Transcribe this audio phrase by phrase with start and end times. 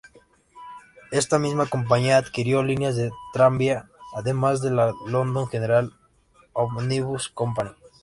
[1.11, 5.93] Esta misma compañía adquirió líneas de tranvía, además de la "London General
[6.53, 7.69] Omnibus Company".